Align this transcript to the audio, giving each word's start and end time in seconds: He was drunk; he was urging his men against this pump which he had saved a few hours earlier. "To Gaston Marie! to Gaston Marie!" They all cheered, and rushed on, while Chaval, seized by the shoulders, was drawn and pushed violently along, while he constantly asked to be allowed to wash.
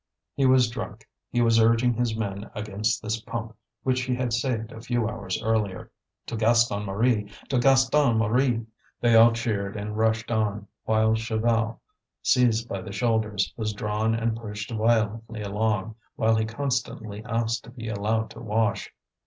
He 0.33 0.47
was 0.47 0.67
drunk; 0.67 1.07
he 1.29 1.41
was 1.41 1.59
urging 1.59 1.93
his 1.93 2.15
men 2.17 2.49
against 2.55 3.03
this 3.03 3.21
pump 3.21 3.55
which 3.83 4.01
he 4.01 4.15
had 4.15 4.33
saved 4.33 4.71
a 4.71 4.81
few 4.81 5.07
hours 5.07 5.39
earlier. 5.43 5.91
"To 6.25 6.35
Gaston 6.35 6.87
Marie! 6.87 7.31
to 7.49 7.59
Gaston 7.59 8.17
Marie!" 8.17 8.65
They 8.99 9.13
all 9.13 9.31
cheered, 9.31 9.75
and 9.75 9.95
rushed 9.95 10.31
on, 10.31 10.65
while 10.85 11.13
Chaval, 11.13 11.81
seized 12.23 12.67
by 12.67 12.81
the 12.81 12.91
shoulders, 12.91 13.53
was 13.55 13.73
drawn 13.73 14.15
and 14.15 14.35
pushed 14.35 14.71
violently 14.71 15.41
along, 15.43 15.93
while 16.15 16.33
he 16.35 16.45
constantly 16.45 17.23
asked 17.23 17.65
to 17.65 17.69
be 17.69 17.87
allowed 17.87 18.31
to 18.31 18.39
wash. 18.39 18.91